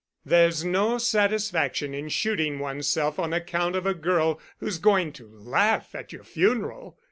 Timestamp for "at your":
5.93-6.23